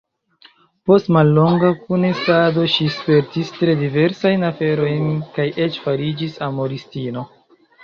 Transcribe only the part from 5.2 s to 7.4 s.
kaj eĉ fariĝis amoristino.